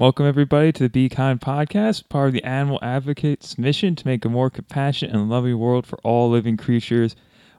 [0.00, 4.24] Welcome, everybody, to the Be Kind podcast, part of the Animal Advocates mission to make
[4.24, 7.14] a more compassionate and loving world for all living creatures.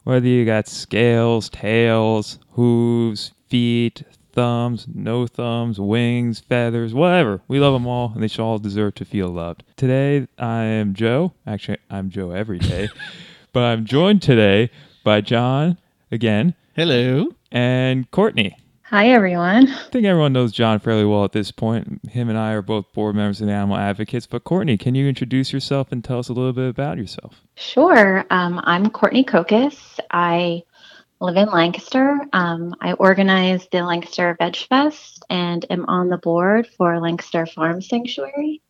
[0.06, 4.02] Whether you got scales, tails, hooves, feet,
[4.34, 7.42] thumbs, no thumbs, wings, feathers, whatever.
[7.48, 9.64] We love them all, and they should all deserve to feel loved.
[9.76, 11.34] Today, I am Joe.
[11.46, 12.90] Actually, I'm Joe every day,
[13.54, 14.72] but I'm joined today
[15.04, 15.78] by John
[16.12, 17.28] again Hello.
[17.52, 18.58] and Courtney.
[18.92, 19.70] Hi, everyone.
[19.70, 22.02] I think everyone knows John fairly well at this point.
[22.10, 24.28] Him and I are both board members of the Animal Advocates.
[24.28, 27.42] But Courtney, can you introduce yourself and tell us a little bit about yourself?
[27.56, 28.26] Sure.
[28.30, 29.98] Um, I'm Courtney Kokis.
[30.12, 30.64] I
[31.22, 32.20] live in Lancaster.
[32.34, 37.82] Um, I organize the Lancaster Veg Fest and am on the board for Lancaster Farm
[37.82, 38.62] Sanctuary.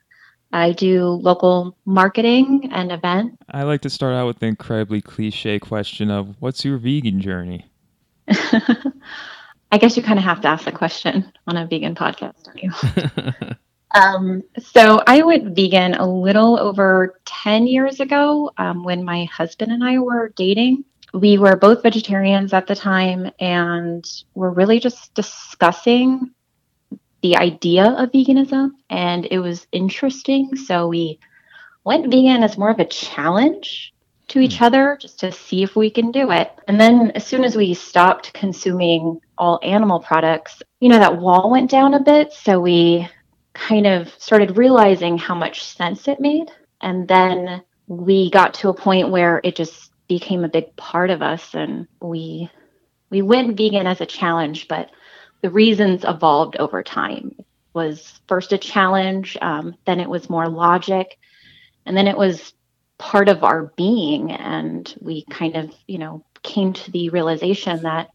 [0.53, 3.39] I do local marketing and event.
[3.49, 7.65] I like to start out with the incredibly cliche question of what's your vegan journey?
[9.71, 12.61] I guess you kind of have to ask the question on a vegan podcast, don't
[12.61, 13.55] you?
[13.91, 19.71] um, so I went vegan a little over 10 years ago um, when my husband
[19.71, 20.83] and I were dating.
[21.13, 26.31] We were both vegetarians at the time and we're really just discussing
[27.21, 28.71] the idea of veganism.
[28.89, 30.55] And it was interesting.
[30.55, 31.19] So we
[31.85, 33.93] went vegan as more of a challenge
[34.31, 36.51] to each other just to see if we can do it.
[36.67, 41.49] And then as soon as we stopped consuming all animal products, you know, that wall
[41.49, 42.31] went down a bit.
[42.31, 43.09] So we
[43.53, 46.51] kind of started realizing how much sense it made.
[46.79, 51.23] And then we got to a point where it just became a big part of
[51.23, 52.49] us and we
[53.09, 54.91] we went vegan as a challenge, but
[55.41, 57.35] the reasons evolved over time.
[57.39, 61.17] It was first a challenge, um, then it was more logic,
[61.85, 62.53] and then it was
[62.99, 68.11] part of our being and we kind of you know came to the realization that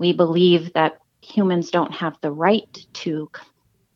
[0.00, 3.30] we believe that humans don't have the right to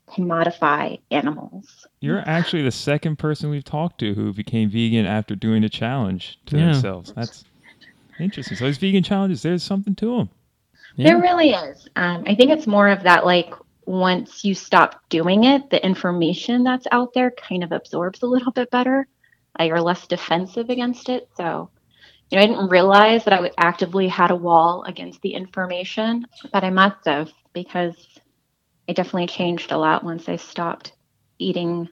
[0.08, 1.66] commodify animals
[2.00, 6.38] You're actually the second person we've talked to who became vegan after doing a challenge
[6.46, 6.66] to Yeah.
[6.72, 7.12] themselves.
[7.16, 7.44] That's
[8.20, 8.56] interesting.
[8.56, 10.30] So these vegan challenges, there's something to them.
[10.98, 13.52] there really is um, i think it's more of that like
[13.86, 18.52] once you stop doing it the information that's out there kind of absorbs a little
[18.52, 19.06] bit better
[19.58, 21.70] uh, you're less defensive against it so
[22.30, 26.26] you know i didn't realize that i would actively had a wall against the information
[26.52, 27.96] but i must have because
[28.86, 30.92] it definitely changed a lot once i stopped
[31.38, 31.88] eating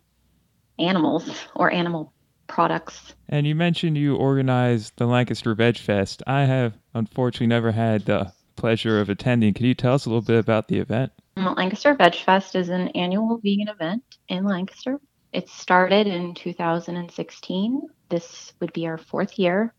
[0.79, 2.13] animals or animal
[2.47, 6.23] products And you mentioned you organized the Lancaster Veg Fest.
[6.27, 9.55] I have unfortunately never had the pleasure of attending.
[9.55, 11.13] Can you tell us a little bit about the event?
[11.37, 14.99] Um, Lancaster Veg Fest is an annual vegan event in Lancaster.
[15.33, 17.81] It started in 2016.
[18.11, 19.73] This would be our fourth year.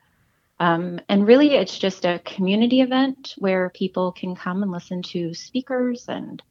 [0.63, 5.34] Um, and really, it's just a community event where people can come and listen to
[5.34, 6.41] speakers and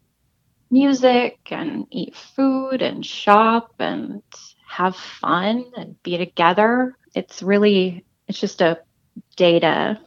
[0.70, 4.22] music and eat food and shop and
[4.68, 6.94] have fun and be together.
[7.14, 8.82] It's really, it's just a
[9.36, 9.98] day to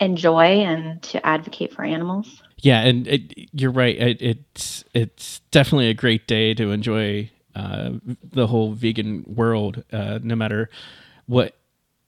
[0.00, 2.42] enjoy and to advocate for animals.
[2.56, 3.94] Yeah, and it, you're right.
[3.94, 7.90] It, it's it's definitely a great day to enjoy uh,
[8.22, 10.70] the whole vegan world, uh, no matter
[11.26, 11.59] what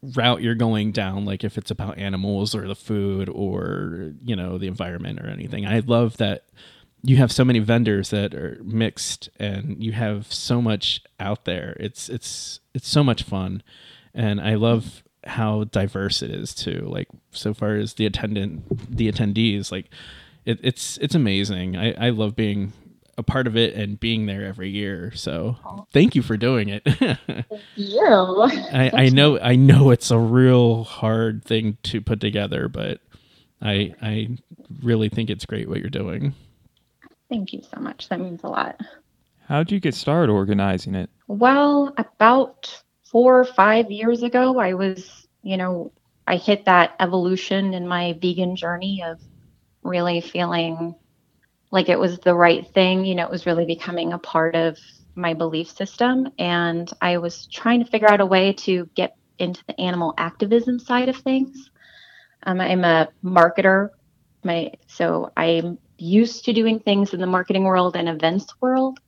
[0.02, 1.24] route you're going down.
[1.24, 5.66] Like if it's about animals or the food or you know the environment or anything.
[5.66, 6.44] I love that
[7.02, 11.76] you have so many vendors that are mixed and you have so much out there.
[11.80, 13.62] It's it's it's so much fun,
[14.14, 16.86] and I love how diverse it is too.
[16.86, 19.86] Like so far as the attendant, the attendees, like
[20.44, 21.76] it, it's it's amazing.
[21.76, 22.72] I I love being
[23.18, 25.12] a part of it and being there every year.
[25.14, 25.56] So
[25.92, 26.86] thank you for doing it.
[27.76, 28.02] You.
[28.04, 33.00] I, I know I know it's a real hard thing to put together, but
[33.60, 34.36] I I
[34.82, 36.34] really think it's great what you're doing.
[37.28, 38.08] Thank you so much.
[38.08, 38.80] That means a lot.
[39.48, 41.10] How'd you get started organizing it?
[41.28, 45.92] Well, about four or five years ago, I was, you know,
[46.26, 49.20] I hit that evolution in my vegan journey of
[49.82, 50.94] really feeling
[51.72, 53.04] like it was the right thing.
[53.04, 54.78] You know, it was really becoming a part of
[55.16, 56.28] my belief system.
[56.38, 60.78] And I was trying to figure out a way to get into the animal activism
[60.78, 61.70] side of things.
[62.44, 63.90] Um, I'm a marketer.
[64.44, 69.00] My so I'm used to doing things in the marketing world and events world.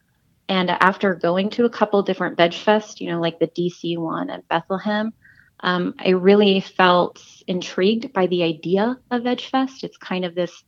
[0.48, 4.30] And after going to a couple different veg fest, you know, like the DC one
[4.30, 5.12] at Bethlehem,
[5.60, 9.82] um, I really felt intrigued by the idea of Veg Fest.
[9.82, 10.62] It's kind of this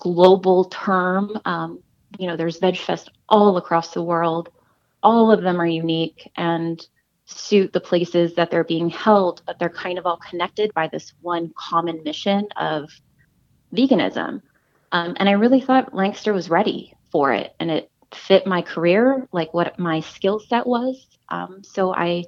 [0.00, 1.38] global term.
[1.44, 1.82] Um,
[2.18, 4.48] you know, there's VegFest all across the world.
[5.02, 6.84] All of them are unique and
[7.26, 11.12] suit the places that they're being held, but they're kind of all connected by this
[11.20, 12.90] one common mission of
[13.74, 14.42] veganism.
[14.92, 19.28] Um, and I really thought Lancaster was ready for it, and it fit my career,
[19.32, 21.06] like what my skill set was.
[21.28, 22.24] Um, so I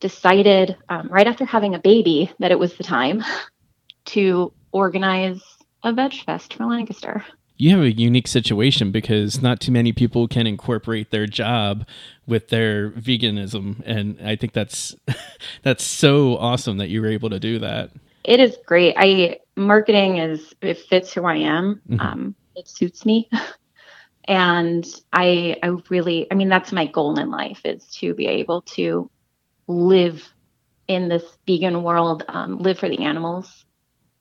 [0.00, 3.22] decided um, right after having a baby that it was the time
[4.06, 5.42] to organize
[5.82, 7.24] a veg fest for Lancaster.
[7.56, 11.86] You have a unique situation because not too many people can incorporate their job
[12.26, 14.96] with their veganism, and I think that's
[15.62, 17.90] that's so awesome that you were able to do that.
[18.24, 18.94] It is great.
[18.98, 21.80] I marketing is it fits who I am.
[21.88, 22.00] Mm-hmm.
[22.00, 23.28] Um, it suits me.
[24.26, 28.62] and I I really I mean that's my goal in life is to be able
[28.62, 29.10] to
[29.66, 30.32] live
[30.88, 33.64] in this vegan world, um, live for the animals,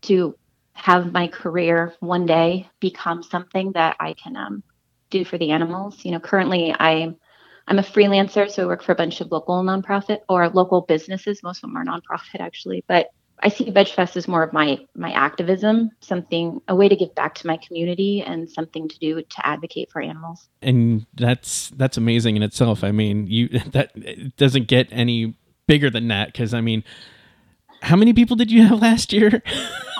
[0.03, 0.35] to
[0.73, 4.63] have my career one day become something that I can um,
[5.09, 6.03] do for the animals.
[6.03, 7.13] You know, currently I
[7.67, 11.43] I'm a freelancer, so I work for a bunch of local nonprofit or local businesses.
[11.43, 13.07] Most of them are nonprofit actually, but
[13.43, 17.35] I see VegFest as more of my my activism, something a way to give back
[17.35, 20.47] to my community and something to do to advocate for animals.
[20.61, 22.83] And that's that's amazing in itself.
[22.83, 25.35] I mean, you that doesn't get any
[25.67, 26.83] bigger than that because I mean,
[27.81, 29.41] how many people did you have last year?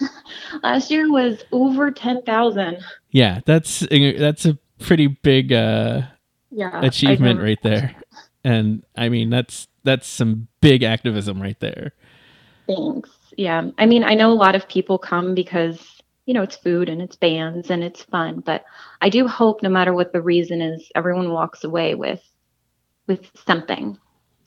[0.62, 2.78] last year was over 10,000.
[3.10, 6.02] Yeah, that's that's a pretty big uh
[6.50, 7.94] yeah, achievement right there.
[8.44, 11.92] And I mean, that's that's some big activism right there.
[12.66, 13.10] Thanks.
[13.36, 13.70] Yeah.
[13.78, 17.00] I mean, I know a lot of people come because, you know, it's food and
[17.00, 18.64] it's bands and it's fun, but
[19.00, 22.20] I do hope no matter what the reason is, everyone walks away with
[23.06, 23.98] with something.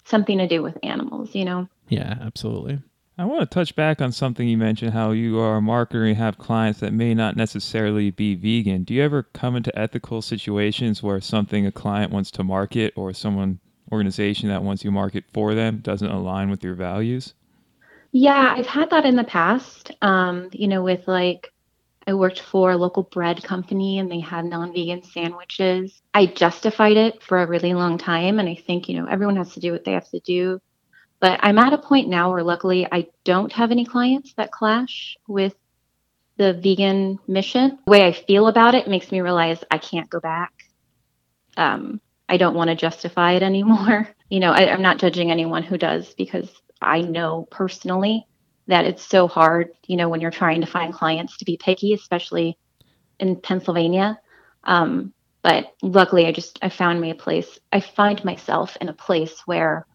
[0.05, 1.67] Something to do with animals, you know?
[1.89, 2.79] Yeah, absolutely.
[3.17, 6.17] I want to touch back on something you mentioned how you are a marketer and
[6.17, 8.83] have clients that may not necessarily be vegan.
[8.83, 13.13] Do you ever come into ethical situations where something a client wants to market or
[13.13, 13.59] someone
[13.89, 17.33] organization that wants you market for them doesn't align with your values?
[18.11, 19.91] Yeah, I've had that in the past.
[20.01, 21.53] Um, you know, with like
[22.07, 26.01] I worked for a local bread company and they had non-vegan sandwiches.
[26.13, 29.53] I justified it for a really long time and I think, you know, everyone has
[29.53, 30.59] to do what they have to do.
[31.25, 35.17] But I'm at a point now where luckily I don't have any clients that clash
[35.27, 35.55] with
[36.37, 37.79] the vegan mission.
[37.87, 40.53] The way I feel about it makes me realize I can't go back.
[41.57, 41.99] Um,
[42.29, 44.07] I don't want to justify it anymore.
[44.29, 46.47] You know, I, I'm not judging anyone who does because
[46.79, 48.27] I know personally
[48.67, 51.93] that it's so hard, you know, when you're trying to find clients to be picky,
[51.93, 52.55] especially
[53.19, 54.19] in Pennsylvania.
[54.63, 55.11] Um,
[55.41, 57.57] but luckily, I just I found me a place.
[57.73, 59.87] I find myself in a place where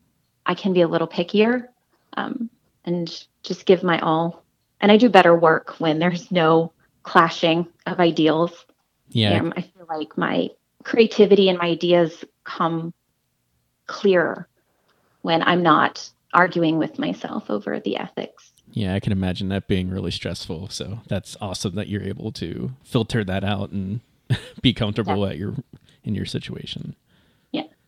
[0.50, 1.68] I can be a little pickier
[2.16, 2.50] um,
[2.84, 4.42] and just give my all.
[4.80, 6.72] And I do better work when there's no
[7.04, 8.66] clashing of ideals.
[9.10, 10.50] Yeah, um, I feel like my
[10.82, 12.92] creativity and my ideas come
[13.86, 14.48] clearer
[15.22, 18.50] when I'm not arguing with myself over the ethics.
[18.72, 20.68] Yeah, I can imagine that being really stressful.
[20.70, 24.00] So that's awesome that you're able to filter that out and
[24.62, 25.30] be comfortable yeah.
[25.30, 25.54] at your
[26.02, 26.96] in your situation.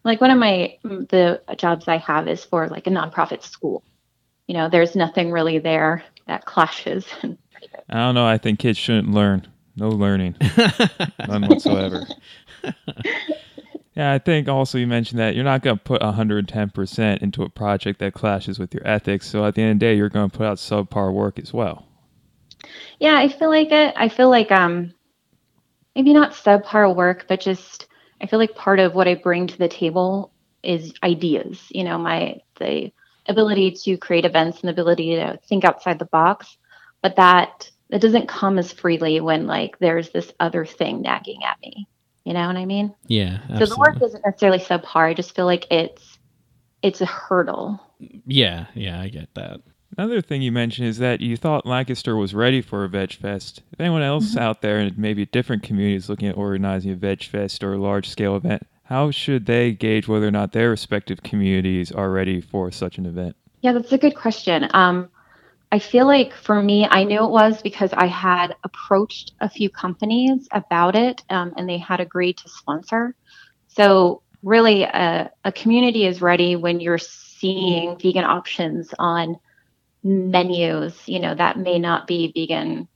[0.04, 0.10] Yeah.
[0.10, 3.82] Like one of my the jobs I have is for like a nonprofit school.
[4.46, 7.06] You know, there's nothing really there that clashes.
[7.22, 8.26] I don't know.
[8.26, 9.46] I think kids shouldn't learn.
[9.76, 10.37] No learning.
[11.28, 12.06] None whatsoever.
[13.94, 17.48] Yeah, I think also you mentioned that you're not going to put 110% into a
[17.50, 19.28] project that clashes with your ethics.
[19.28, 21.53] So at the end of the day, you're going to put out subpar work as
[21.53, 21.86] well.
[22.98, 23.93] Yeah, I feel like it.
[23.96, 24.94] I feel like um,
[25.94, 27.86] maybe not subpar work, but just
[28.22, 31.60] I feel like part of what I bring to the table is ideas.
[31.70, 32.93] You know, my the
[33.26, 36.56] ability to create events and the ability to think outside the box,
[37.02, 41.60] but that it doesn't come as freely when like there's this other thing nagging at
[41.60, 41.88] me.
[42.24, 42.94] You know what I mean?
[43.06, 43.41] Yeah.
[43.50, 43.67] Absolutely.
[43.67, 45.10] So the work isn't necessarily subpar.
[45.10, 46.19] I just feel like it's
[46.82, 47.81] it's a hurdle.
[48.26, 49.60] Yeah, yeah, I get that.
[49.96, 53.63] Another thing you mentioned is that you thought Lancaster was ready for a Veg Fest.
[53.72, 54.39] If anyone else mm-hmm.
[54.39, 57.79] out there in maybe a different communities looking at organizing a Veg Fest or a
[57.79, 62.41] large scale event, how should they gauge whether or not their respective communities are ready
[62.41, 63.37] for such an event?
[63.61, 64.69] Yeah, that's a good question.
[64.72, 65.08] Um,
[65.70, 69.70] I feel like for me, I knew it was because I had approached a few
[69.70, 73.15] companies about it um, and they had agreed to sponsor.
[73.69, 79.39] So, really, a, a community is ready when you're seeing vegan options on
[80.03, 82.89] menus, you know, that may not be vegan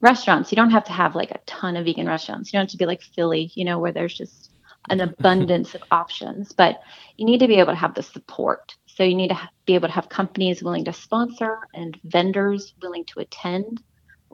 [0.00, 0.52] restaurants.
[0.52, 2.52] You don't have to have like a ton of vegan restaurants.
[2.52, 4.50] You don't have to be like Philly, you know, where there's just
[4.90, 6.80] an abundance of options, but
[7.16, 9.86] you need to be able to have the support so you need to be able
[9.86, 13.80] to have companies willing to sponsor and vendors willing to attend,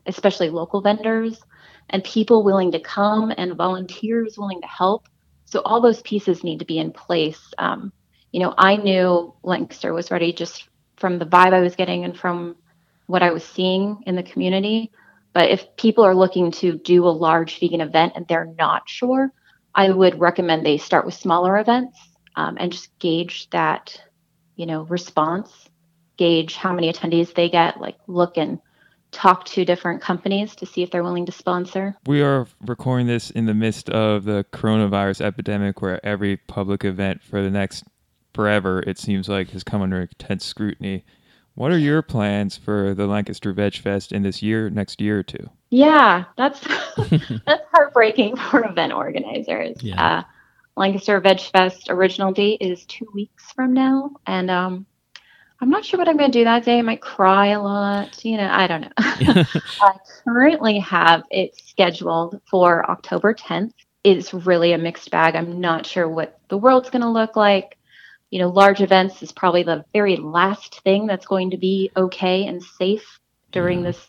[0.06, 1.38] especially local vendors,
[1.90, 5.06] and people willing to come and volunteers willing to help.
[5.44, 7.52] So all those pieces need to be in place.
[7.58, 7.92] Um,
[8.32, 12.16] you know, I knew Lancaster was ready just from the vibe I was getting and
[12.16, 12.56] from
[13.06, 14.90] what I was seeing in the community.
[15.32, 19.32] But if people are looking to do a large vegan event and they're not sure,
[19.74, 21.98] I would recommend they start with smaller events
[22.36, 24.00] um, and just gauge that,
[24.56, 25.50] you know, response,
[26.16, 28.60] gauge how many attendees they get, like look and
[29.10, 31.96] talk to different companies to see if they're willing to sponsor.
[32.06, 37.22] We are recording this in the midst of the coronavirus epidemic where every public event
[37.22, 37.84] for the next
[38.34, 41.04] forever, it seems like, has come under intense scrutiny.
[41.54, 45.22] What are your plans for the Lancaster Veg Fest in this year, next year or
[45.22, 45.48] two?
[45.70, 46.60] Yeah, that's
[47.46, 49.82] that's heartbreaking for event organizers.
[49.82, 50.04] Yeah.
[50.04, 50.22] Uh,
[50.76, 54.86] Lancaster Veg Fest original date is two weeks from now, and um,
[55.60, 56.78] I'm not sure what I'm going to do that day.
[56.78, 58.24] I might cry a lot.
[58.24, 58.90] You know, I don't know.
[59.80, 59.92] I
[60.24, 63.72] currently have it scheduled for October 10th.
[64.02, 65.36] It's really a mixed bag.
[65.36, 67.78] I'm not sure what the world's going to look like.
[68.34, 72.48] You know, large events is probably the very last thing that's going to be okay
[72.48, 73.20] and safe
[73.52, 73.92] during Yeah.
[73.92, 74.08] this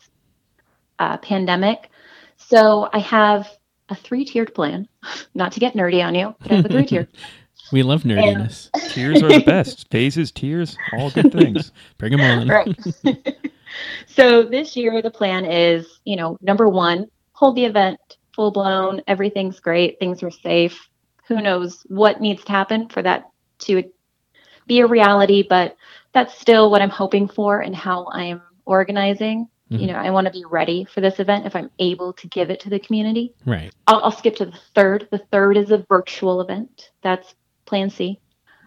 [0.98, 1.91] uh, pandemic.
[2.38, 3.48] So I have
[3.89, 4.88] a three tiered plan.
[5.36, 7.08] Not to get nerdy on you, but I have a three tiered.
[7.72, 8.72] we love nerdiness.
[8.94, 9.91] Tiers are the best.
[9.91, 11.72] Phases, tiers, all good things.
[12.00, 12.48] Bring them on.
[12.48, 12.75] right.
[14.08, 18.00] so this year the plan is, you know, number one, hold the event
[18.34, 19.03] full blown.
[19.05, 20.00] Everything's great.
[20.00, 20.89] Things are safe.
[21.27, 23.25] Who knows what needs to happen for that
[23.60, 23.84] to
[24.67, 25.77] be a reality, but
[26.13, 29.48] that's still what I'm hoping for and how I'm organizing.
[29.69, 29.88] You Mhm.
[29.88, 32.60] know, I want to be ready for this event if I'm able to give it
[32.62, 33.34] to the community.
[33.45, 33.74] Right.
[33.88, 35.07] I'll, I'll skip to the third.
[35.12, 36.91] The third is a virtual event.
[37.01, 37.34] That's
[37.65, 38.19] Plan C.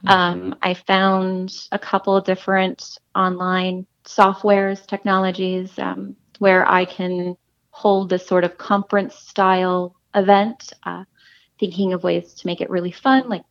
[0.07, 7.37] Um, I found a couple of different online softwares, technologies um, where I can
[7.71, 11.05] hold this sort of conference style event, uh,
[11.59, 13.45] thinking of ways to make it really fun, like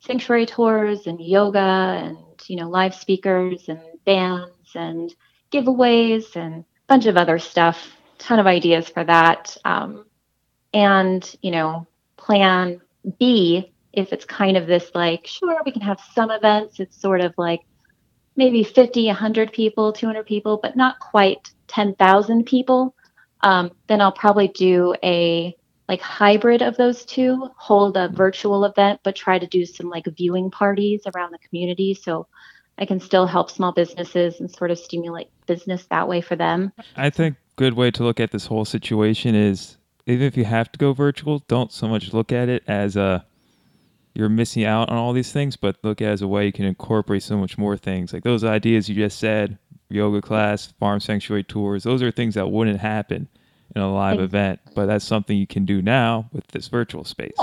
[0.00, 5.14] sanctuary tours and yoga and you know live speakers and bands and
[5.52, 7.96] giveaways and a bunch of other stuff.
[8.18, 9.56] Ton of ideas for that.
[9.64, 10.04] Um,
[10.72, 12.80] and you know plan
[13.18, 17.20] b if it's kind of this like sure we can have some events it's sort
[17.20, 17.60] of like
[18.36, 22.94] maybe 50 100 people 200 people but not quite 10,000 people
[23.42, 25.56] um, then i'll probably do a
[25.90, 30.06] like hybrid of those two hold a virtual event but try to do some like
[30.16, 32.26] viewing parties around the community so
[32.78, 36.72] i can still help small businesses and sort of stimulate business that way for them
[36.96, 40.72] I think good way to look at this whole situation is even if you have
[40.72, 43.26] to go virtual, don't so much look at it as a
[44.14, 46.64] you're missing out on all these things, but look at as a way you can
[46.64, 48.12] incorporate so much more things.
[48.12, 52.50] Like those ideas you just said, yoga class, farm sanctuary tours, those are things that
[52.50, 53.28] wouldn't happen
[53.74, 57.04] in a live Ex- event, but that's something you can do now with this virtual
[57.04, 57.38] space.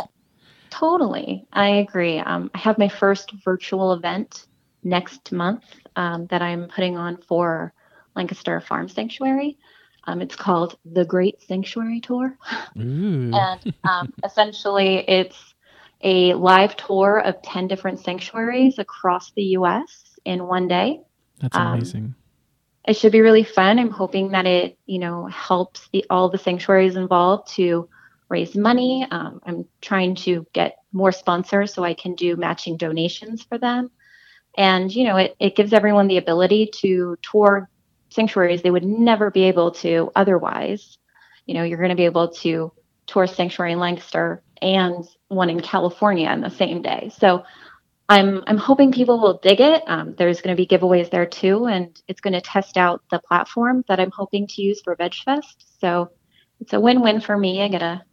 [0.70, 1.46] Totally.
[1.52, 2.20] I agree.
[2.20, 4.46] Um, I have my first virtual event
[4.84, 5.64] next month
[5.96, 7.74] um, that I'm putting on for
[8.16, 9.58] Lancaster Farm Sanctuary.
[10.06, 12.38] Um, it's called the Great Sanctuary Tour.
[13.34, 15.56] And um, essentially, it's
[16.02, 21.02] a live tour of 10 different sanctuaries across the US in one day.
[21.40, 22.16] That's um, amazing.
[22.88, 23.80] It should be really fun.
[23.80, 27.90] I'm hoping that it, you know, helps the all the sanctuaries involved to
[28.30, 29.06] raise money.
[29.12, 33.92] Um, I'm trying to get more sponsors so I can do matching donations for them.
[34.58, 37.70] And, you know, it, it gives everyone the ability to tour
[38.10, 40.98] sanctuaries they would never be able to otherwise.
[41.46, 42.72] You know, you're going to be able to
[43.06, 47.12] tour sanctuary in Lancaster and one in California in the same day.
[47.18, 47.44] So
[48.10, 49.84] I'm I'm hoping people will dig it.
[49.88, 53.20] Um, there's going to be giveaways there too, and it's going to test out the
[53.20, 55.66] platform that I'm hoping to use for VegFest.
[55.80, 56.12] So
[56.62, 57.62] it's a win-win for me.
[57.62, 58.04] I gotta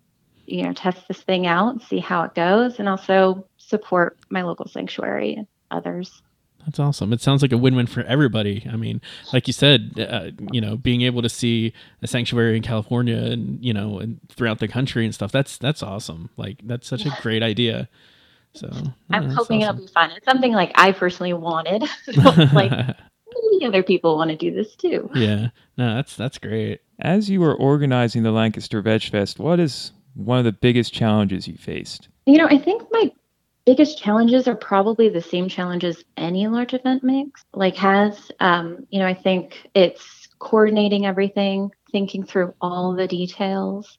[0.47, 4.67] you know test this thing out see how it goes, and also support my local
[4.67, 6.23] sanctuary and others.
[6.65, 7.13] That's awesome.
[7.13, 8.67] It sounds like a win-win for everybody.
[8.71, 9.03] I mean,
[9.35, 13.65] like you said, uh, you know, being able to see a sanctuary in California and
[13.65, 15.31] you know, and throughout the country and stuff.
[15.31, 16.31] That's that's awesome.
[16.37, 17.89] Like that's such a great idea.
[18.55, 18.71] So
[19.11, 19.77] I'm yeah, hoping awesome.
[19.77, 20.11] it'll be fun.
[20.13, 21.83] It's something like I personally wanted.
[22.53, 22.71] like
[23.51, 25.11] maybe other people want to do this too.
[25.15, 26.81] yeah, no, that's that's great.
[27.01, 31.49] As you were organizing the Lancaster Veg Fest, what is one of the biggest challenges
[31.49, 32.09] you faced?
[32.27, 33.11] You know, I think my
[33.67, 38.31] biggest challenges are probably the same challenges any large event makes, like has.
[38.41, 43.99] Um, you know, I think it's coordinating everything, thinking through all the details,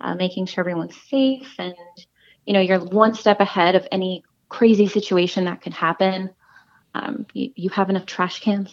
[0.00, 1.74] uh, making sure everyone's safe, and
[2.46, 6.30] you know, you're one step ahead of any crazy situation that could happen.
[6.94, 8.72] Um, you, you have enough trash cans,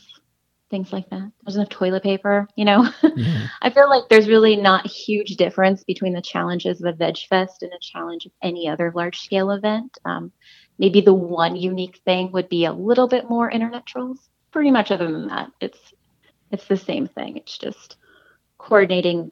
[0.70, 1.32] things like that.
[1.44, 2.90] There's enough toilet paper, you know.
[3.16, 3.48] Yeah.
[3.62, 7.18] I feel like there's really not a huge difference between the challenges of a Veg
[7.30, 9.98] Fest and a challenge of any other large scale event.
[10.06, 10.32] Um,
[10.78, 14.20] maybe the one unique thing would be a little bit more internet trolls.
[14.52, 15.80] Pretty much other than that, it's
[16.52, 17.38] it's the same thing.
[17.38, 17.96] It's just
[18.58, 19.32] coordinating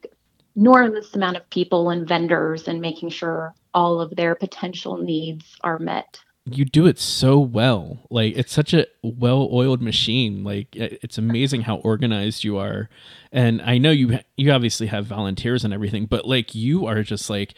[0.60, 5.78] enormous amount of people and vendors and making sure all of their potential needs are
[5.78, 6.20] met.
[6.44, 8.00] You do it so well.
[8.10, 10.44] Like it's such a well-oiled machine.
[10.44, 12.88] Like it's amazing how organized you are.
[13.32, 17.30] And i know you you obviously have volunteers and everything but like you are just
[17.30, 17.54] like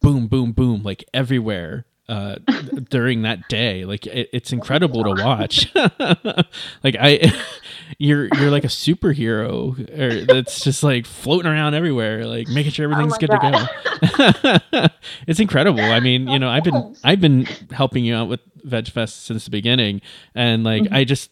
[0.00, 2.36] boom boom boom like everywhere uh
[2.90, 3.86] during that day.
[3.86, 5.72] Like it, it's incredible to watch.
[6.82, 7.32] Like i
[7.98, 12.84] you're you're like a superhero or that's just like floating around everywhere like making sure
[12.84, 13.68] everything's oh good God.
[14.00, 14.86] to go.
[15.26, 15.80] It's incredible.
[15.80, 19.44] I mean you know i've been i've been helping you out with veg fest since
[19.44, 20.00] the beginning.
[20.34, 20.94] And like mm-hmm.
[20.94, 21.30] i just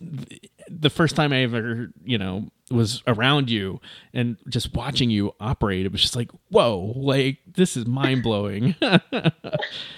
[0.68, 3.80] the first time i ever you know was around you
[4.14, 8.74] and just watching you operate it was just like whoa like this is mind-blowing.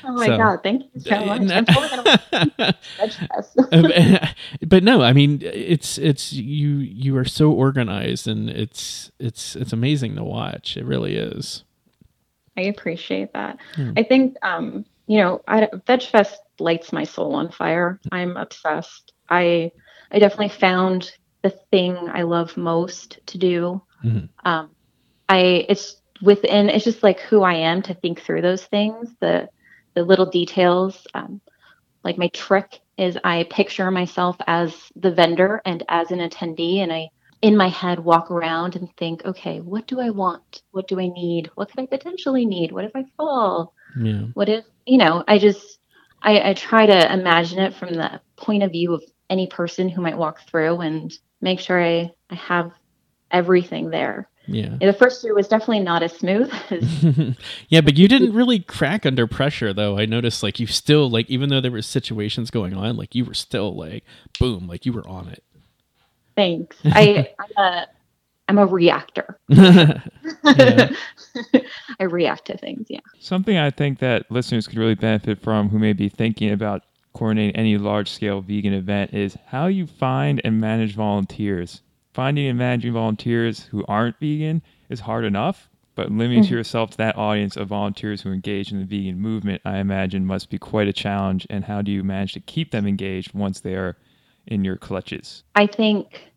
[0.05, 1.51] Oh my so, god thank you so much.
[1.51, 1.89] I'm totally
[3.71, 4.35] gonna
[4.67, 9.73] but no i mean it's it's you you are so organized and it's it's it's
[9.73, 10.77] amazing to watch.
[10.77, 11.65] It really is.
[12.57, 13.59] I appreciate that.
[13.75, 13.93] Hmm.
[13.97, 18.01] i think um you know I, veg fest lights my soul on fire.
[18.11, 19.13] I'm obsessed.
[19.29, 19.71] I
[20.11, 23.83] i definitely found the thing I love most to do.
[24.05, 24.27] Mm-hmm.
[24.49, 24.71] Um,
[25.29, 29.49] I it's within it's just like who I am to think through those things, the
[29.95, 31.07] the little details.
[31.15, 31.41] Um,
[32.05, 36.93] like my trick is I picture myself as the vendor and as an attendee, and
[36.93, 37.11] I
[37.43, 40.63] in my head walk around and think, okay, what do I want?
[40.71, 41.51] What do I need?
[41.57, 42.71] What could I potentially need?
[42.71, 43.75] What if I fall?
[43.99, 44.27] Yeah.
[44.35, 45.25] What if you know?
[45.27, 45.79] I just
[46.23, 49.03] I, I try to imagine it from the point of view of
[49.33, 52.71] any person who might walk through and make sure I, I have
[53.31, 54.29] everything there.
[54.47, 54.77] Yeah.
[54.79, 56.53] The first year was definitely not as smooth.
[56.71, 57.37] As
[57.69, 59.97] yeah, but you didn't really crack under pressure though.
[59.97, 63.25] I noticed like you still like even though there were situations going on, like you
[63.25, 64.05] were still like
[64.39, 65.43] boom, like you were on it.
[66.37, 66.77] Thanks.
[66.85, 67.87] I I'm a
[68.49, 69.39] I'm a reactor.
[70.45, 70.95] I
[72.01, 73.01] react to things, yeah.
[73.21, 77.57] Something I think that listeners could really benefit from who may be thinking about coordinate
[77.57, 81.83] any large scale vegan event is how you find and manage volunteers.
[82.13, 86.55] Finding and managing volunteers who aren't vegan is hard enough, but limiting mm-hmm.
[86.55, 90.51] yourself to that audience of volunteers who engage in the vegan movement, I imagine, must
[90.51, 91.47] be quite a challenge.
[91.49, 93.97] And how do you manage to keep them engaged once they are
[94.47, 95.43] in your clutches?
[95.55, 96.33] I think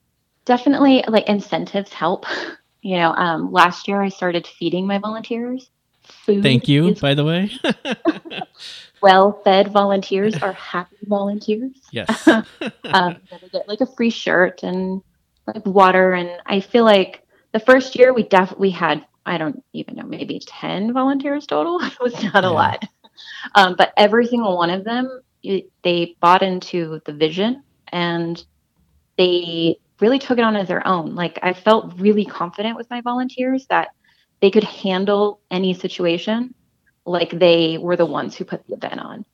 [0.45, 2.25] definitely like incentives help.
[2.81, 5.71] You know, um, last year I started feeding my volunteers.
[6.03, 7.49] Food Thank you, is- by the way.
[9.05, 11.77] well fed volunteers are happy volunteers.
[11.91, 12.27] Yes.
[12.27, 15.03] um, they get like a free shirt and
[15.45, 16.13] like water.
[16.13, 20.05] And I feel like the first year we def we had, I don't even know,
[20.05, 21.79] maybe 10 volunteers total.
[21.83, 22.49] it was not yeah.
[22.49, 22.83] a lot.
[23.53, 28.43] Um, but every single one of them, it, they bought into the vision and
[29.19, 31.13] they really took it on as their own.
[31.13, 33.89] Like I felt really confident with my volunteers that
[34.41, 36.55] they could handle any situation
[37.05, 39.25] like they were the ones who put the event on.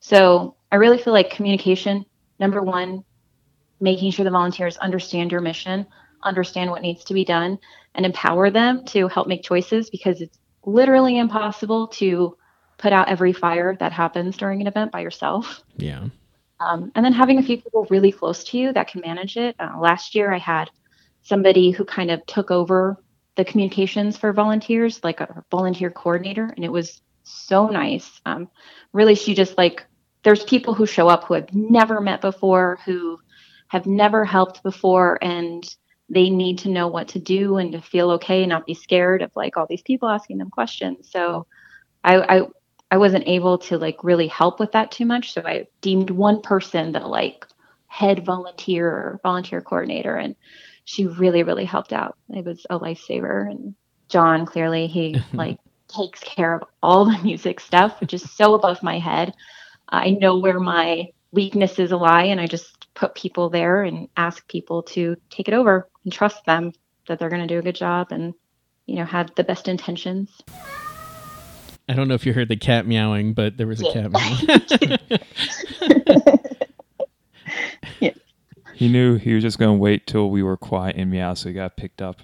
[0.00, 2.04] So I really feel like communication,
[2.38, 3.04] number one,
[3.80, 5.86] making sure the volunteers understand your mission,
[6.22, 7.58] understand what needs to be done,
[7.94, 12.36] and empower them to help make choices because it's literally impossible to
[12.78, 15.62] put out every fire that happens during an event by yourself.
[15.76, 16.06] Yeah.
[16.60, 19.56] Um, and then having a few people really close to you that can manage it.
[19.58, 20.70] Uh, last year, I had
[21.22, 23.02] somebody who kind of took over
[23.36, 28.20] the communications for volunteers, like a volunteer coordinator, and it was so nice.
[28.26, 28.48] Um,
[28.92, 29.84] really, she just like,
[30.22, 33.18] there's people who show up who I've never met before, who
[33.68, 35.64] have never helped before, and
[36.08, 39.22] they need to know what to do and to feel okay and not be scared
[39.22, 41.08] of like all these people asking them questions.
[41.10, 41.46] So
[42.02, 42.42] I, I,
[42.90, 45.32] I wasn't able to like really help with that too much.
[45.32, 47.46] So I deemed one person the like
[47.86, 50.34] head volunteer or volunteer coordinator, and
[50.84, 52.16] she really, really helped out.
[52.30, 53.48] It was a lifesaver.
[53.48, 53.74] And
[54.08, 55.58] John, clearly, he like
[55.90, 59.34] takes care of all the music stuff, which is so above my head.
[59.88, 64.82] I know where my weaknesses lie, and I just put people there and ask people
[64.82, 66.72] to take it over and trust them
[67.08, 68.34] that they're going to do a good job and,
[68.86, 70.30] you know, have the best intentions.
[71.88, 73.92] I don't know if you heard the cat meowing, but there was a yeah.
[73.92, 74.12] cat
[75.90, 76.28] meowing.
[78.00, 78.12] yeah.
[78.74, 81.48] He knew he was just going to wait till we were quiet and meow, so
[81.48, 82.20] he got picked up.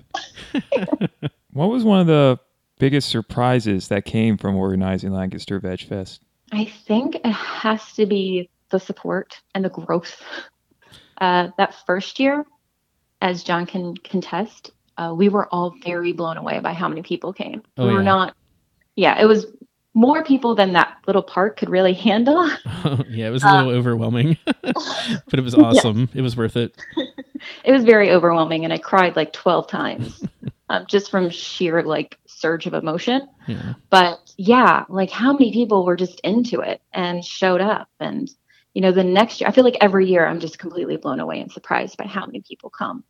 [1.53, 2.39] what was one of the
[2.79, 6.23] biggest surprises that came from organizing Lancaster Veg Fest?
[6.53, 10.23] I think it has to be the support and the growth.
[11.19, 12.45] Uh, that first year,
[13.21, 17.33] as John can contest, uh, we were all very blown away by how many people
[17.33, 17.63] came.
[17.77, 18.05] Oh, we were yeah.
[18.05, 18.37] not,
[18.97, 19.47] yeah, it was
[19.95, 22.47] more people than that little park could really handle.
[23.09, 26.01] yeah, it was a little um, overwhelming, but it was awesome.
[26.13, 26.19] Yeah.
[26.19, 26.77] It was worth it.
[27.65, 30.23] it was very overwhelming, and I cried like 12 times.
[30.69, 33.29] Um, just from sheer like surge of emotion.
[33.47, 33.75] Yeah.
[33.91, 38.31] But yeah, like how many people were just into it and showed up and
[38.75, 41.41] you know the next year I feel like every year I'm just completely blown away
[41.41, 43.05] and surprised by how many people come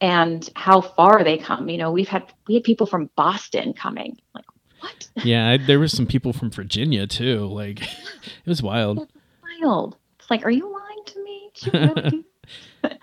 [0.00, 1.68] and how far they come.
[1.68, 4.18] You know, we've had we had people from Boston coming.
[4.34, 4.44] Like
[4.80, 5.08] what?
[5.24, 7.46] Yeah, I, there was some people from Virginia too.
[7.46, 9.08] Like it was wild.
[9.62, 9.96] Wild.
[10.18, 11.50] It's like, are you lying to me?
[11.54, 12.24] Did you really do
[12.82, 12.98] that?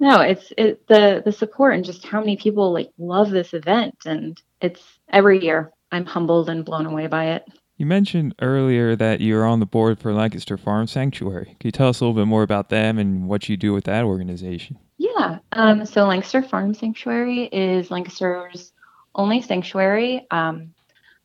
[0.00, 3.94] No, it's it the the support and just how many people like love this event
[4.06, 7.44] and it's every year I'm humbled and blown away by it.
[7.76, 11.56] You mentioned earlier that you're on the board for Lancaster Farm Sanctuary.
[11.58, 13.84] Can you tell us a little bit more about them and what you do with
[13.84, 14.78] that organization?
[14.98, 15.38] Yeah.
[15.52, 18.72] Um, so Lancaster Farm Sanctuary is Lancaster's
[19.14, 20.26] only sanctuary.
[20.30, 20.74] Um,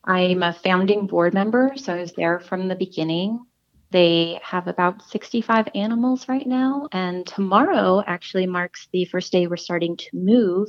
[0.04, 3.44] I'm a founding board member, so I was there from the beginning.
[3.90, 9.56] They have about 65 animals right now, and tomorrow actually marks the first day we're
[9.56, 10.68] starting to move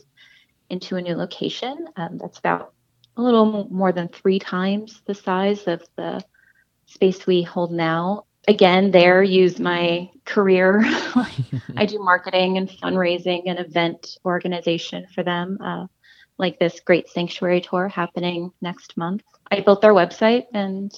[0.69, 1.87] into a new location.
[1.95, 2.73] Um, that's about
[3.15, 6.23] a little more than three times the size of the
[6.85, 8.25] space we hold now.
[8.47, 10.81] Again, there use my career.
[11.75, 15.87] I do marketing and fundraising and event organization for them, uh,
[16.37, 19.23] like this great sanctuary tour happening next month.
[19.51, 20.93] I built their website and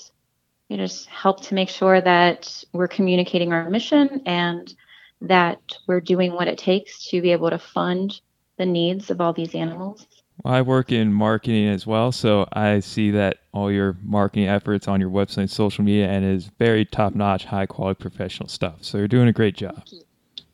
[0.69, 4.73] you know, just help to make sure that we're communicating our mission and
[5.21, 8.21] that we're doing what it takes to be able to fund
[8.57, 10.05] the needs of all these animals.
[10.43, 14.87] Well, I work in marketing as well, so I see that all your marketing efforts
[14.87, 18.77] on your website social media and is very top notch, high quality professional stuff.
[18.81, 19.83] So you're doing a great job.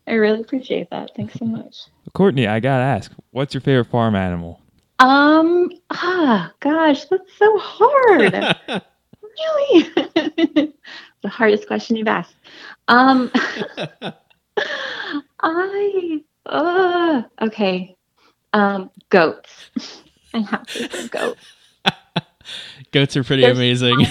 [0.08, 1.12] I really appreciate that.
[1.16, 1.76] Thanks so much.
[2.14, 4.62] Courtney, I gotta ask, what's your favorite farm animal?
[5.00, 8.56] Um, ah, gosh, that's so hard.
[9.38, 10.74] really?
[11.22, 12.36] the hardest question you've asked.
[12.88, 13.32] Um,
[15.42, 17.96] I, uh, okay.
[18.54, 19.70] Um, goats.
[20.34, 21.42] I have to goats.
[22.92, 24.06] Goats are pretty There's amazing.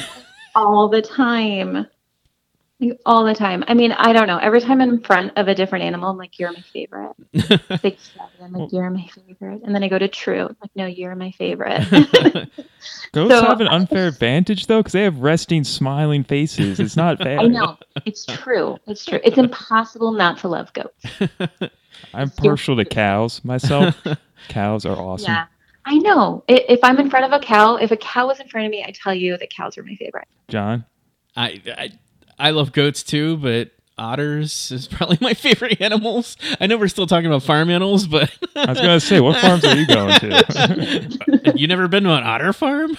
[0.56, 1.86] all the time.
[2.80, 3.62] Like, all the time.
[3.68, 4.38] I mean, I don't know.
[4.38, 7.12] Every time I'm in front of a different animal, I'm like, you're my favorite.
[7.32, 7.48] Big
[7.98, 9.62] Chevy, I'm like, you're my favorite.
[9.64, 11.80] And then I go to True, I'm like, no, you're my favorite.
[13.12, 16.80] Goats So- have an unfair advantage though, because they have resting, smiling faces.
[16.80, 17.38] It's not fair.
[17.38, 17.76] I know.
[18.04, 18.76] It's true.
[18.86, 19.20] It's true.
[19.22, 21.04] It's impossible not to love goats.
[22.12, 23.96] I'm partial to cows myself.
[24.48, 25.32] cows are awesome.
[25.32, 25.46] Yeah.
[25.86, 26.42] I know.
[26.48, 28.82] If I'm in front of a cow, if a cow was in front of me,
[28.84, 30.26] I tell you that cows are my favorite.
[30.48, 30.84] John,
[31.36, 31.90] I, I
[32.38, 36.36] I love goats too, but otters is probably my favorite animals.
[36.60, 39.64] I know we're still talking about farm animals, but I was gonna say, what farms
[39.64, 41.52] are you going to?
[41.56, 42.96] you never been to an otter farm?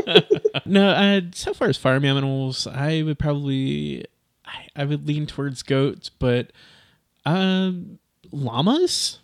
[0.66, 4.04] no, uh, so far as farm animals, I would probably
[4.44, 6.52] I, I would lean towards goats, but
[7.24, 7.98] um,
[8.30, 9.18] llamas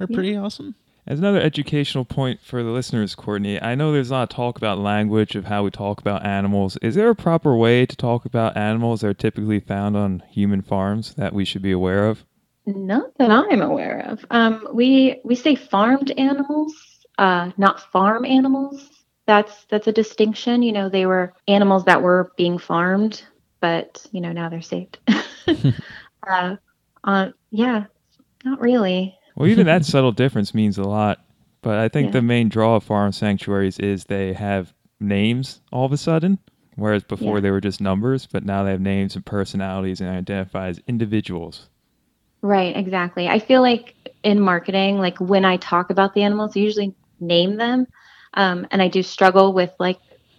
[0.00, 0.74] are pretty awesome.
[1.04, 4.56] As another educational point for the listeners, Courtney, I know there's a lot of talk
[4.56, 6.76] about language of how we talk about animals.
[6.80, 10.62] Is there a proper way to talk about animals that are typically found on human
[10.62, 12.24] farms that we should be aware of?
[12.66, 14.24] Not that I'm aware of.
[14.30, 16.72] Um, we we say farmed animals,
[17.18, 18.88] uh, not farm animals.
[19.26, 20.62] That's that's a distinction.
[20.62, 23.24] You know, they were animals that were being farmed,
[23.58, 25.00] but you know now they're saved.
[26.28, 26.56] uh,
[27.02, 27.86] uh, yeah,
[28.44, 29.18] not really.
[29.34, 31.24] Well, even that subtle difference means a lot.
[31.62, 32.12] But I think Yeah.
[32.12, 36.38] the main draw of farm sanctuaries is they have names all of a sudden,
[36.76, 37.40] whereas before Yeah.
[37.42, 41.68] they were just numbers, but now they have names and personalities and identify as individuals.
[42.42, 43.28] Right, exactly.
[43.28, 47.56] I feel like in marketing, like when I talk about the animals, I usually name
[47.56, 47.86] them.
[48.34, 49.98] Um, and I do struggle with like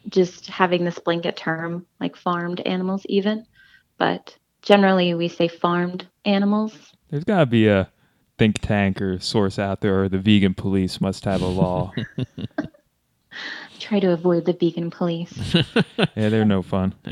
[0.10, 3.46] just having this blanket term, like farmed animals, even.
[3.98, 6.76] But generally, we say farmed animals.
[7.10, 7.90] There's got to be a
[8.38, 11.92] think tank or source out there, or the vegan police must have a law.
[13.80, 15.56] Try to avoid the vegan police.
[15.98, 16.94] yeah, they're no fun.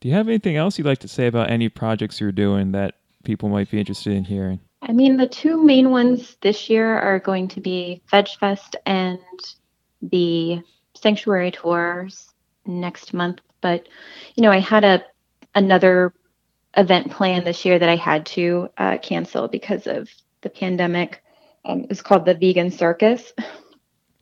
[0.00, 2.96] Do you have anything else you'd like to say about any projects you're doing that
[3.24, 4.60] people might be interested in hearing?
[4.82, 9.18] I mean, the two main ones this year are going to be Veg Fest and
[10.02, 10.60] the
[10.94, 12.34] Sanctuary Tours
[12.66, 13.40] next month.
[13.60, 13.88] But
[14.34, 15.02] you know, I had a
[15.54, 16.12] another
[16.76, 20.08] event planned this year that I had to uh, cancel because of
[20.42, 21.22] the pandemic.
[21.64, 23.32] Um, was called the Vegan Circus.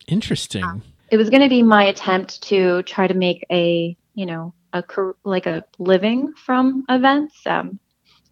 [0.06, 0.82] Interesting.
[1.10, 4.84] It was going to be my attempt to try to make a you know a
[5.24, 7.34] like a living from events.
[7.46, 7.78] Um,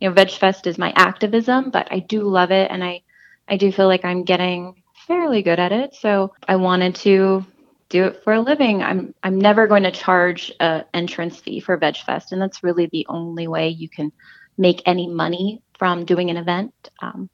[0.01, 3.03] you know, Veg Fest is my activism, but I do love it, and I
[3.49, 5.95] I do feel like I'm getting fairly good at it.
[5.95, 7.45] So I wanted to
[7.90, 8.83] do it for a living.
[8.83, 12.87] I'm I'm never going to charge a entrance fee for Veg Fest, and that's really
[12.87, 14.11] the only way you can
[14.57, 16.72] make any money from doing an event.
[17.03, 17.29] Um,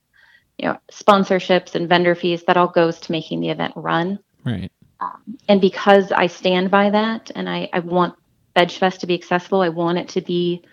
[0.58, 2.42] you know, sponsorships and vendor fees.
[2.46, 4.18] That all goes to making the event run.
[4.44, 4.72] Right.
[4.98, 8.16] Um, and because I stand by that, and I, I want
[8.56, 10.64] VegFest to be accessible, I want it to be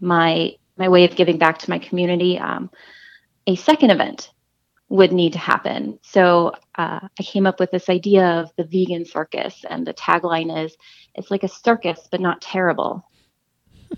[0.00, 2.38] my my way of giving back to my community.
[2.38, 2.70] Um,
[3.46, 4.31] a second event
[4.92, 5.98] would need to happen.
[6.02, 10.66] So uh, I came up with this idea of the vegan circus, and the tagline
[10.66, 10.76] is
[11.14, 13.02] it's like a circus, but not terrible.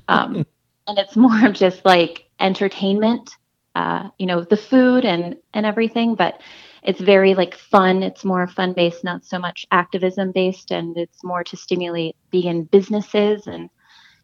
[0.09, 0.45] Um,
[0.89, 3.31] and it's more of just like entertainment,
[3.77, 6.41] uh, you know, the food and and everything, but
[6.83, 8.03] it's very like fun.
[8.03, 12.65] It's more fun based, not so much activism based, and it's more to stimulate vegan
[12.65, 13.71] businesses and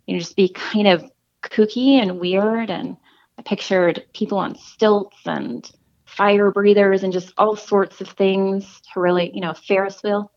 [0.09, 1.05] you know just be kind of
[1.45, 2.69] kooky and weird.
[2.69, 2.97] And
[3.39, 5.71] I pictured people on stilts and
[6.21, 10.31] fire breathers and just all sorts of things to really, you know, Ferris wheel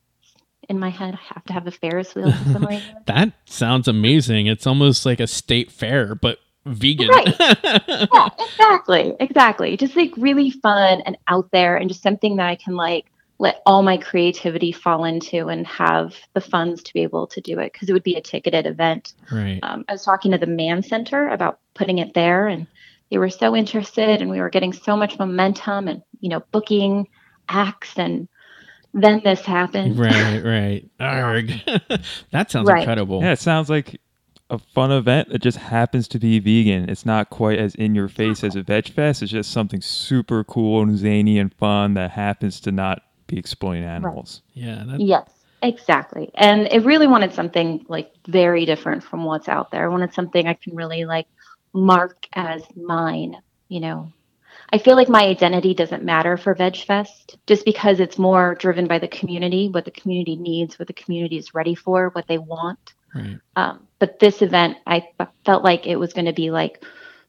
[0.69, 1.13] in my head.
[1.13, 2.31] I have to have a Ferris wheel
[3.05, 4.47] that sounds amazing.
[4.47, 7.09] It's almost like a state fair, but vegan.
[7.09, 7.35] Right.
[7.41, 9.13] yeah, exactly.
[9.19, 9.75] Exactly.
[9.75, 13.07] Just like really fun and out there and just something that I can like
[13.39, 17.59] let all my creativity fall into and have the funds to be able to do
[17.59, 19.15] it because it would be a ticketed event.
[19.29, 19.59] Right.
[19.61, 22.67] Um, I was talking to the Mann Center about putting it there and
[23.13, 27.07] they were so interested and we were getting so much momentum and, you know, booking
[27.47, 28.27] acts and
[28.95, 29.99] then this happened.
[29.99, 30.89] Right, right.
[30.99, 31.51] Arg.
[32.31, 32.79] that sounds Right.
[32.79, 33.21] incredible.
[33.21, 34.01] Yeah, it sounds like
[34.49, 36.89] a fun event that just happens to be vegan.
[36.89, 39.21] It's not quite as in your face as a veg fest.
[39.21, 43.83] It's just something super cool and zany and fun that happens to not be exploiting
[43.83, 44.41] animals.
[44.55, 44.83] Yeah.
[44.87, 45.29] That, Yes,
[45.61, 46.31] exactly.
[46.33, 49.85] And it really wanted something like very different from what's out there.
[49.85, 51.27] I wanted something I can really like
[51.73, 54.11] mark as mine, you know.
[54.71, 58.99] I feel like my identity doesn't matter for VegFest just because it's more driven by
[58.99, 62.93] the community, what the community needs, what the community is ready for, what they want.
[63.13, 63.39] Right.
[63.55, 66.83] Um, but this event, I f- felt like it was going to be like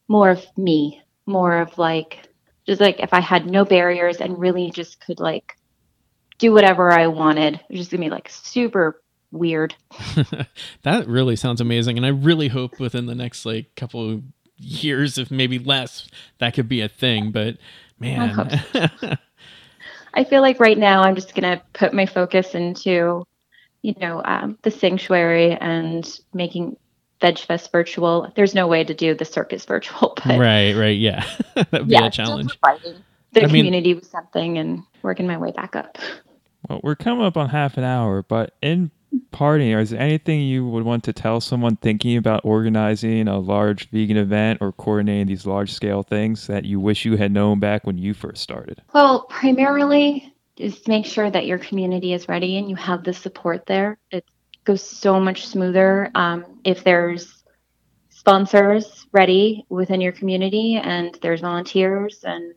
[0.07, 2.27] more of me, more of like,
[2.65, 5.55] just like if I had no barriers and really just could like
[6.37, 7.55] do whatever I wanted.
[7.55, 9.75] It was just going to be like super weird.
[10.83, 11.97] that really sounds amazing.
[11.97, 14.23] And I really hope within the next like couple of
[14.57, 16.07] years, if maybe less,
[16.39, 17.31] that could be a thing.
[17.31, 17.57] But
[17.99, 18.29] man.
[18.29, 18.47] hope
[20.13, 23.25] I feel like right now I'm just going to put my focus into,
[23.81, 26.77] you know, um, the sanctuary and making
[27.21, 28.31] VegFest virtual.
[28.35, 30.97] There's no way to do the circus virtual, but right, right.
[30.97, 31.25] Yeah.
[31.55, 32.57] That'd be yeah, a challenge.
[32.61, 32.95] the
[33.35, 35.97] I mean- community with something and working my way back up.
[36.69, 38.89] Well, we're coming up on half an hour, but in
[39.31, 43.39] parting, or is there anything you would want to tell someone thinking about organizing a
[43.39, 47.59] large vegan event or coordinating these large scale things that you wish you had known
[47.59, 48.81] back when you first started?
[48.93, 53.65] Well, primarily just make sure that your community is ready and you have the support
[53.65, 53.97] there.
[54.11, 54.25] It
[54.63, 57.43] goes so much smoother um, if there's
[58.09, 62.53] sponsors ready within your community and there's volunteers and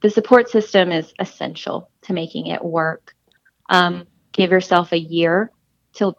[0.00, 3.14] the support system is essential to making it work.
[3.68, 5.50] Um, give yourself a year
[5.94, 6.14] to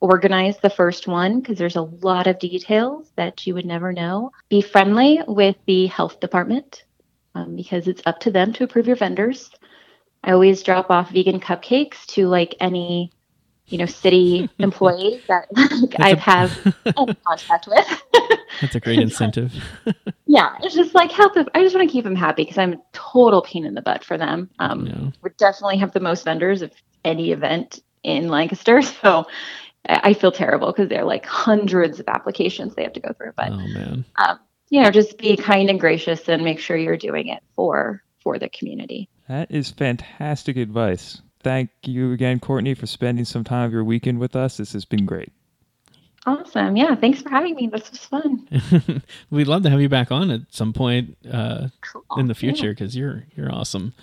[0.00, 4.30] organize the first one because there's a lot of details that you would never know.
[4.48, 6.84] Be friendly with the health department
[7.34, 9.50] um, because it's up to them to approve your vendors.
[10.22, 13.10] I always drop off vegan cupcakes to like any,
[13.66, 16.74] you know, city employee that like, I a- have
[17.26, 18.02] contact with.
[18.60, 19.52] That's a great incentive.
[20.26, 21.34] yeah, it's just like help.
[21.34, 21.46] Them.
[21.54, 24.02] I just want to keep them happy because I'm a total pain in the butt
[24.04, 24.50] for them.
[24.58, 25.10] Um, Yeah.
[25.22, 26.72] We definitely have the most vendors of
[27.04, 29.26] any event in Lancaster, so
[29.88, 33.32] I feel terrible because they're like hundreds of applications they have to go through.
[33.36, 34.04] But oh man.
[34.16, 34.38] um,
[34.70, 38.38] you know, just be kind and gracious and make sure you're doing it for for
[38.38, 39.08] the community.
[39.28, 41.22] That is fantastic advice.
[41.42, 44.56] Thank you again, Courtney, for spending some time of your weekend with us.
[44.56, 45.32] This has been great.
[46.26, 46.76] Awesome.
[46.76, 46.94] Yeah.
[46.94, 47.68] Thanks for having me.
[47.68, 49.02] This was fun.
[49.30, 52.02] We'd love to have you back on at some point uh, Cool.
[52.18, 53.94] in the future because you're you're awesome.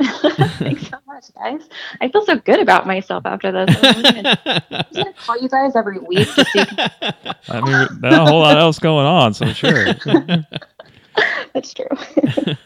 [0.58, 1.68] Thanks so much, guys.
[2.00, 3.76] I feel so good about myself after this.
[3.82, 6.60] I'm gonna, I'm gonna call you guys every week to see.
[7.48, 9.94] I mean, not a whole lot else going on, so sure.
[11.54, 12.56] That's true.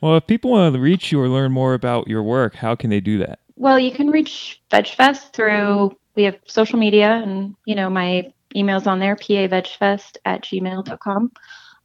[0.00, 2.90] Well, if people want to reach you or learn more about your work, how can
[2.90, 3.38] they do that?
[3.56, 8.86] Well, you can reach VegFest through we have social media and you know my email's
[8.86, 11.32] on there, pavegfest at gmail.com.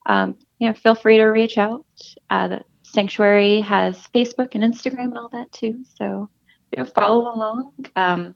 [0.06, 1.86] Um, you know, feel free to reach out.
[2.30, 2.62] Uh, the
[2.92, 5.84] sanctuary has Facebook and Instagram and all that too.
[5.98, 6.30] So
[6.72, 7.74] you know, follow along.
[7.96, 8.36] Um,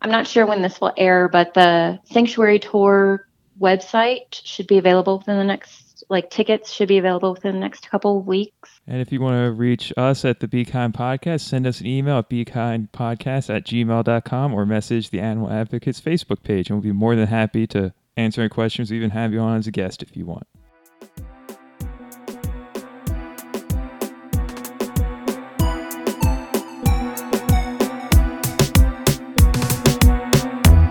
[0.00, 3.26] I'm not sure when this will air, but the sanctuary tour
[3.60, 7.88] website should be available within the next like tickets should be available within the next
[7.90, 8.80] couple of weeks.
[8.86, 11.86] And if you want to reach us at the Be Kind Podcast, send us an
[11.86, 16.68] email at bekindpodcast at gmail.com or message the Animal Advocates Facebook page.
[16.68, 19.66] And we'll be more than happy to answer any questions, even have you on as
[19.66, 20.46] a guest if you want.